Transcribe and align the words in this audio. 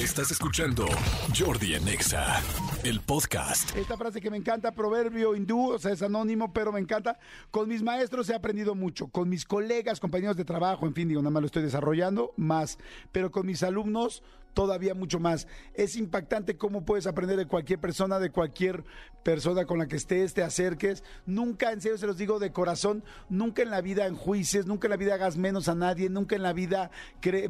Estás 0.00 0.30
escuchando 0.30 0.86
Jordi 1.38 1.74
Anexa, 1.74 2.40
el 2.84 3.00
podcast. 3.00 3.76
Esta 3.76 3.98
frase 3.98 4.22
que 4.22 4.30
me 4.30 4.38
encanta, 4.38 4.72
proverbio 4.72 5.36
hindú, 5.36 5.72
o 5.72 5.78
sea, 5.78 5.92
es 5.92 6.00
anónimo, 6.00 6.54
pero 6.54 6.72
me 6.72 6.80
encanta. 6.80 7.18
Con 7.50 7.68
mis 7.68 7.82
maestros 7.82 8.30
he 8.30 8.34
aprendido 8.34 8.74
mucho, 8.74 9.08
con 9.08 9.28
mis 9.28 9.44
colegas, 9.44 10.00
compañeros 10.00 10.38
de 10.38 10.46
trabajo, 10.46 10.86
en 10.86 10.94
fin, 10.94 11.06
digo, 11.06 11.20
nada 11.20 11.32
más 11.32 11.42
lo 11.42 11.46
estoy 11.46 11.62
desarrollando, 11.62 12.32
más. 12.38 12.78
Pero 13.12 13.30
con 13.30 13.44
mis 13.44 13.62
alumnos, 13.62 14.22
todavía 14.54 14.94
mucho 14.94 15.20
más. 15.20 15.46
Es 15.74 15.96
impactante 15.96 16.56
cómo 16.56 16.84
puedes 16.84 17.06
aprender 17.06 17.36
de 17.36 17.46
cualquier 17.46 17.78
persona, 17.78 18.18
de 18.18 18.30
cualquier 18.30 18.84
persona 19.22 19.64
con 19.64 19.78
la 19.78 19.86
que 19.86 19.96
estés, 19.96 20.34
te 20.34 20.42
acerques. 20.42 21.02
Nunca, 21.26 21.72
en 21.72 21.80
serio 21.80 21.98
se 21.98 22.06
los 22.06 22.16
digo 22.16 22.38
de 22.38 22.52
corazón, 22.52 23.04
nunca 23.28 23.62
en 23.62 23.70
la 23.70 23.80
vida 23.80 24.06
enjuicies, 24.06 24.66
nunca 24.66 24.86
en 24.86 24.90
la 24.90 24.96
vida 24.96 25.14
hagas 25.14 25.36
menos 25.36 25.68
a 25.68 25.74
nadie, 25.74 26.08
nunca 26.08 26.36
en 26.36 26.42
la 26.42 26.52
vida 26.52 26.90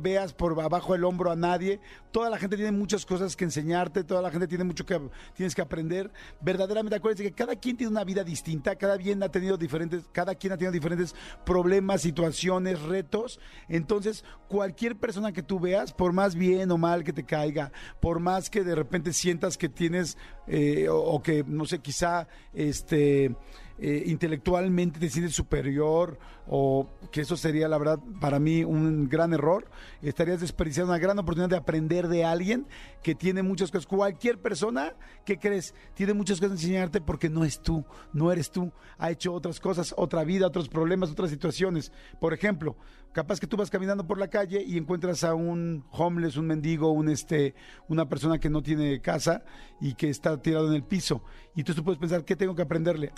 veas 0.00 0.32
por 0.32 0.58
abajo 0.60 0.94
el 0.94 1.04
hombro 1.04 1.30
a 1.30 1.36
nadie. 1.36 1.80
Toda 2.10 2.28
la 2.28 2.38
gente 2.38 2.56
tiene 2.56 2.72
muchas 2.72 3.06
cosas 3.06 3.36
que 3.36 3.44
enseñarte, 3.44 4.04
toda 4.04 4.22
la 4.22 4.30
gente 4.30 4.48
tiene 4.48 4.64
mucho 4.64 4.84
que 4.84 5.00
tienes 5.34 5.54
que 5.54 5.62
aprender. 5.62 6.10
Verdaderamente 6.40 6.96
acuérdense 6.96 7.24
que 7.24 7.32
cada 7.32 7.56
quien 7.56 7.76
tiene 7.76 7.90
una 7.92 8.04
vida 8.04 8.24
distinta, 8.24 8.76
cada 8.76 8.98
quien 8.98 9.22
ha 9.22 9.28
tenido 9.28 9.56
diferentes, 9.56 10.04
cada 10.12 10.34
quien 10.34 10.52
ha 10.52 10.56
tenido 10.56 10.72
diferentes 10.72 11.14
problemas, 11.44 12.02
situaciones, 12.02 12.82
retos. 12.82 13.38
Entonces, 13.68 14.24
cualquier 14.48 14.96
persona 14.96 15.32
que 15.32 15.42
tú 15.42 15.60
veas, 15.60 15.92
por 15.92 16.12
más 16.12 16.34
bien 16.34 16.70
o 16.70 16.78
que 17.04 17.12
te 17.12 17.24
caiga, 17.24 17.72
por 18.00 18.20
más 18.20 18.50
que 18.50 18.64
de 18.64 18.74
repente 18.74 19.12
sientas 19.12 19.56
que 19.56 19.68
tienes 19.68 20.18
eh, 20.46 20.88
o, 20.90 21.22
que 21.22 21.44
no 21.46 21.64
sé, 21.64 21.78
quizá 21.78 22.28
este 22.52 23.34
eh, 23.82 24.02
intelectualmente 24.06 25.00
te 25.00 25.08
sientes 25.08 25.34
superior 25.34 26.18
o 26.46 26.86
que 27.10 27.22
eso 27.22 27.36
sería 27.36 27.66
la 27.66 27.78
verdad 27.78 27.98
para 28.20 28.38
mí 28.38 28.62
un 28.62 29.08
gran 29.08 29.32
error, 29.32 29.70
estarías 30.02 30.40
desperdiciando 30.40 30.92
una 30.92 30.98
gran 30.98 31.18
oportunidad 31.18 31.48
de 31.48 31.56
aprender 31.56 32.08
de 32.08 32.24
alguien 32.24 32.66
que 33.02 33.14
tiene 33.14 33.42
muchas 33.42 33.70
cosas. 33.70 33.86
Cualquier 33.86 34.38
persona 34.38 34.94
que 35.24 35.38
crees 35.38 35.74
tiene 35.94 36.12
muchas 36.12 36.40
cosas 36.40 36.58
que 36.58 36.62
enseñarte 36.64 37.00
porque 37.00 37.30
no 37.30 37.44
es 37.44 37.62
tú, 37.62 37.84
no 38.12 38.30
eres 38.30 38.50
tú, 38.50 38.72
ha 38.98 39.10
hecho 39.10 39.32
otras 39.32 39.60
cosas, 39.60 39.94
otra 39.96 40.24
vida, 40.24 40.46
otros 40.46 40.68
problemas, 40.68 41.10
otras 41.10 41.30
situaciones. 41.30 41.92
Por 42.20 42.34
ejemplo, 42.34 42.76
capaz 43.12 43.40
que 43.40 43.46
tú 43.46 43.56
vas 43.56 43.70
caminando 43.70 44.06
por 44.06 44.18
la 44.18 44.28
calle 44.28 44.62
y 44.62 44.76
encuentras 44.76 45.24
a 45.24 45.34
un 45.34 45.84
homeless, 45.90 46.36
un 46.36 46.46
mendigo, 46.46 46.90
un 46.90 47.08
este, 47.08 47.54
una 47.88 48.08
persona 48.08 48.38
que 48.38 48.50
no 48.50 48.62
tiene 48.62 49.00
casa 49.00 49.42
y 49.80 49.94
que 49.94 50.10
está 50.10 50.40
tirado 50.40 50.68
en 50.68 50.74
el 50.74 50.84
piso. 50.84 51.22
Y 51.54 51.60
entonces 51.60 51.76
tú 51.76 51.84
puedes 51.84 51.98
pensar, 51.98 52.24
¿qué 52.24 52.36
tengo 52.36 52.54
que 52.54 52.62
aprenderle? 52.62 53.12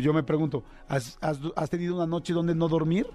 Yo 0.00 0.12
me 0.12 0.22
pregunto, 0.22 0.64
¿has, 0.88 1.18
has 1.20 1.70
tenido 1.70 1.94
una 1.94 2.06
noche 2.06 2.32
donde 2.32 2.54
no 2.54 2.68
dormir? 2.68 3.06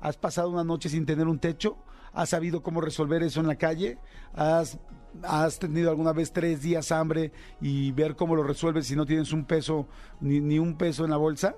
¿Has 0.00 0.16
pasado 0.16 0.50
una 0.50 0.64
noche 0.64 0.88
sin 0.88 1.06
tener 1.06 1.26
un 1.26 1.38
techo? 1.38 1.76
¿Has 2.12 2.30
sabido 2.30 2.62
cómo 2.62 2.80
resolver 2.80 3.22
eso 3.22 3.40
en 3.40 3.46
la 3.46 3.56
calle? 3.56 3.98
¿Has, 4.34 4.78
has 5.22 5.58
tenido 5.58 5.90
alguna 5.90 6.12
vez 6.12 6.32
tres 6.32 6.62
días 6.62 6.92
hambre 6.92 7.32
y 7.60 7.90
ver 7.92 8.14
cómo 8.14 8.36
lo 8.36 8.42
resuelves 8.42 8.86
si 8.86 8.96
no 8.96 9.06
tienes 9.06 9.32
un 9.32 9.44
peso, 9.44 9.88
ni, 10.20 10.40
ni 10.40 10.58
un 10.58 10.76
peso 10.76 11.04
en 11.04 11.10
la 11.10 11.16
bolsa? 11.16 11.56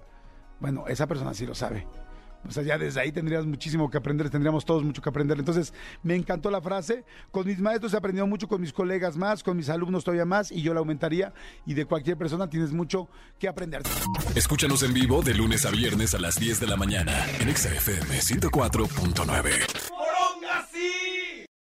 Bueno, 0.60 0.84
esa 0.86 1.06
persona 1.06 1.34
sí 1.34 1.44
lo 1.44 1.54
sabe. 1.54 1.86
O 2.48 2.52
sea, 2.52 2.62
ya 2.62 2.78
desde 2.78 3.00
ahí 3.00 3.12
tendrías 3.12 3.46
muchísimo 3.46 3.90
que 3.90 3.98
aprender, 3.98 4.30
tendríamos 4.30 4.64
todos 4.64 4.82
mucho 4.82 5.02
que 5.02 5.08
aprender. 5.08 5.38
Entonces, 5.38 5.72
me 6.02 6.14
encantó 6.14 6.50
la 6.50 6.60
frase. 6.60 7.04
Con 7.30 7.46
mis 7.46 7.58
maestros 7.58 7.94
he 7.94 7.96
aprendido 7.96 8.26
mucho, 8.26 8.48
con 8.48 8.60
mis 8.60 8.72
colegas 8.72 9.16
más, 9.16 9.42
con 9.42 9.56
mis 9.56 9.68
alumnos 9.68 10.04
todavía 10.04 10.24
más, 10.24 10.50
y 10.50 10.62
yo 10.62 10.72
la 10.74 10.80
aumentaría. 10.80 11.32
Y 11.64 11.74
de 11.74 11.84
cualquier 11.84 12.16
persona 12.16 12.48
tienes 12.48 12.72
mucho 12.72 13.08
que 13.38 13.48
aprender. 13.48 13.82
Escúchanos 14.34 14.82
en 14.82 14.94
vivo 14.94 15.22
de 15.22 15.34
lunes 15.34 15.66
a 15.66 15.70
viernes 15.70 16.14
a 16.14 16.18
las 16.18 16.38
10 16.38 16.60
de 16.60 16.66
la 16.66 16.76
mañana 16.76 17.12
en 17.40 17.54
XFM 17.54 18.18
104.9. 18.20 19.85